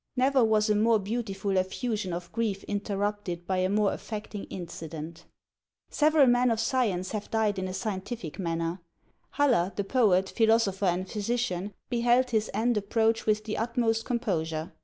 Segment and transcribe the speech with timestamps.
[0.15, 5.25] Never was a more beautiful effusion of grief interrupted by a more affecting incident!
[5.91, 8.79] Several men of science have died in a scientific manner.
[9.33, 14.71] Haller, the poet, philosopher, and physician, beheld his end approach with the utmost composure.